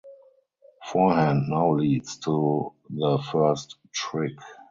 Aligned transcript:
Forehand 0.91 1.47
now 1.49 1.75
leads 1.75 2.17
to 2.21 2.73
the 2.89 3.23
first 3.31 3.77
trick. 3.93 4.33